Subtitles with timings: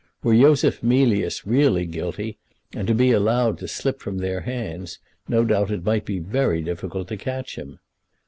[0.23, 2.39] Were Yosef Mealyus really guilty
[2.73, 6.63] and to be allowed to slip from their hands, no doubt it might be very
[6.63, 7.77] difficult to catch him.